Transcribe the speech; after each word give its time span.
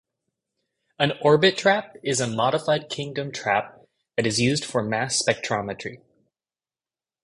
An 0.97 1.11
Orbitrap 1.23 1.97
is 2.01 2.19
a 2.19 2.25
modified 2.25 2.89
Kingdon 2.89 3.31
trap 3.31 3.81
that 4.17 4.25
is 4.25 4.41
used 4.41 4.65
for 4.65 4.81
mass 4.81 5.21
spectrometry. 5.21 6.01